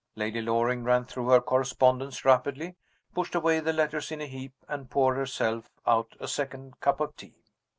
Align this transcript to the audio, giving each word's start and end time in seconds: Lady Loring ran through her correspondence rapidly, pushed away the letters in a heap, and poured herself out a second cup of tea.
Lady 0.15 0.41
Loring 0.41 0.83
ran 0.83 1.05
through 1.05 1.27
her 1.29 1.39
correspondence 1.39 2.25
rapidly, 2.25 2.75
pushed 3.13 3.35
away 3.35 3.59
the 3.59 3.71
letters 3.71 4.11
in 4.11 4.19
a 4.19 4.25
heap, 4.25 4.55
and 4.67 4.89
poured 4.89 5.15
herself 5.15 5.69
out 5.85 6.15
a 6.19 6.27
second 6.27 6.79
cup 6.79 6.99
of 6.99 7.15
tea. 7.15 7.43